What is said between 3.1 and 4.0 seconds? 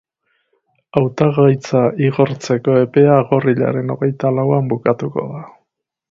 agorrilaren